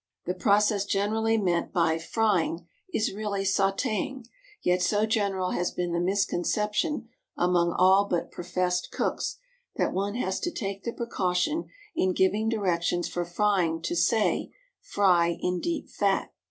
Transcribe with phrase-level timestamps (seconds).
[0.25, 4.25] The process generally meant by "frying" is really sautéing;
[4.63, 9.37] yet so general has been the misconception among all but professed cooks,
[9.75, 15.37] that one has to take the precaution in giving directions for frying to say, "Fry
[15.39, 16.31] in deep fat."